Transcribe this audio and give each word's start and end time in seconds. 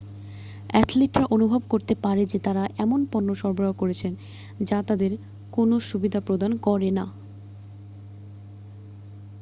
অ্যাথলিটরা 0.69 1.25
অনুভব 1.35 1.61
করতে 1.69 1.93
পারে 2.03 2.23
যে 2.25 2.37
তারা 2.39 2.63
এমনও 2.77 3.09
পণ্য 3.11 3.29
ব্যবহার 3.47 3.79
করছেন 3.81 4.11
যা 4.61 4.79
তাদের 4.87 5.11
কোনও 5.53 5.75
সুবিধা 5.89 6.19
প্রদান 6.27 6.51
করে 6.65 6.89
না 6.91 7.05